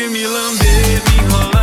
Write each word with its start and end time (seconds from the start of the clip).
Pode 0.00 0.12
me 0.12 0.26
lamber, 0.26 1.02
me 1.10 1.18
enrolar, 1.18 1.59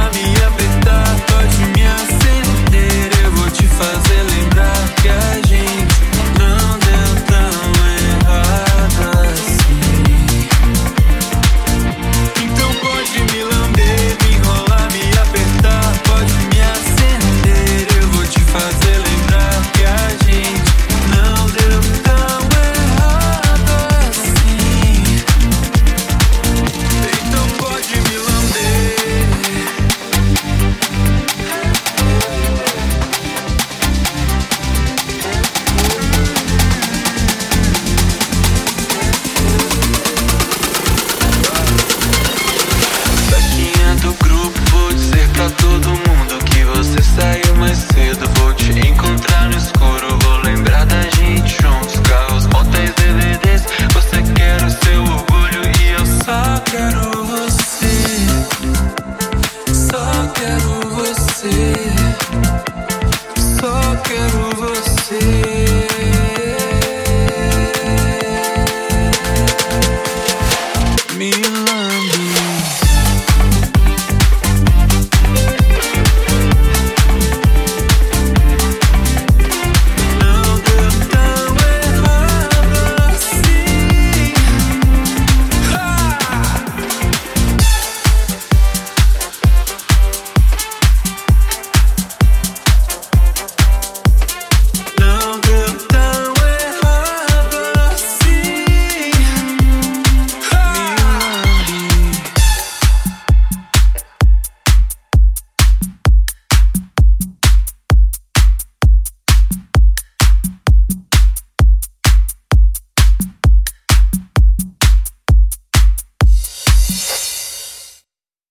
me 71.18 71.32
alone. 71.32 72.17